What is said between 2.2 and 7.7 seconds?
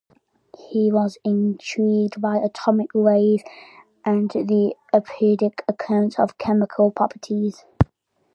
atomic weights and the periodic occurrence of chemical properties.